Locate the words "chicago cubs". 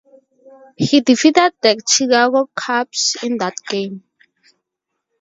1.87-3.17